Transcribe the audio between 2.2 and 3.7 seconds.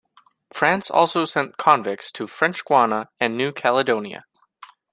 French Guiana and New